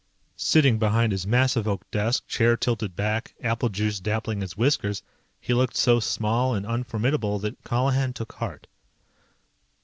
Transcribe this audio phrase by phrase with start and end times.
[0.37, 5.03] Sitting behind his massive oak desk, chair tilted back, apple juice dappling his whiskers,
[5.39, 8.65] he looked so small and unformidable, that Colihan took heart.